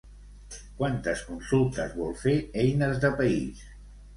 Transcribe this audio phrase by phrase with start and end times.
[0.79, 3.63] Quantes consultes vol fer Eines de País?